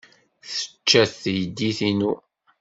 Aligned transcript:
Tečča-t 0.53 1.13
teydit-inu. 1.21 2.11